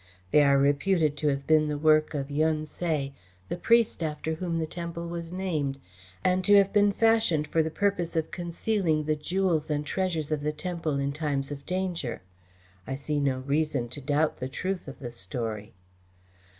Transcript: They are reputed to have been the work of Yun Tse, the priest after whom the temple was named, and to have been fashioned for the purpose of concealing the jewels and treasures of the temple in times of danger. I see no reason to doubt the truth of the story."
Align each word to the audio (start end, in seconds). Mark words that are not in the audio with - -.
They 0.31 0.41
are 0.41 0.57
reputed 0.57 1.15
to 1.17 1.27
have 1.27 1.45
been 1.45 1.67
the 1.67 1.77
work 1.77 2.15
of 2.15 2.31
Yun 2.31 2.63
Tse, 2.65 3.13
the 3.49 3.55
priest 3.55 4.01
after 4.01 4.33
whom 4.33 4.57
the 4.57 4.65
temple 4.65 5.07
was 5.07 5.31
named, 5.31 5.77
and 6.23 6.43
to 6.43 6.55
have 6.55 6.73
been 6.73 6.91
fashioned 6.91 7.45
for 7.45 7.61
the 7.61 7.69
purpose 7.69 8.15
of 8.15 8.31
concealing 8.31 9.03
the 9.03 9.15
jewels 9.15 9.69
and 9.69 9.85
treasures 9.85 10.31
of 10.31 10.41
the 10.41 10.53
temple 10.53 10.97
in 10.97 11.11
times 11.11 11.51
of 11.51 11.67
danger. 11.67 12.23
I 12.87 12.95
see 12.95 13.19
no 13.19 13.41
reason 13.41 13.89
to 13.89 14.01
doubt 14.01 14.37
the 14.39 14.49
truth 14.49 14.87
of 14.87 14.97
the 14.97 15.11
story." 15.11 15.71